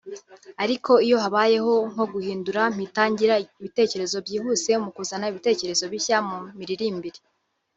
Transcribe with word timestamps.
ariko 0.63 0.91
iyo 1.05 1.17
habayeho 1.23 1.73
nko 1.91 2.03
guhindura 2.13 2.61
mpita 2.75 3.03
ngira 3.11 3.35
ibitekerezo 3.61 4.15
byihuse 4.25 4.71
mu 4.83 4.89
kuzana 4.95 5.25
ibitekerezo 5.31 5.83
bishya 5.93 6.17
mu 6.27 6.37
miririmbire 6.59 7.19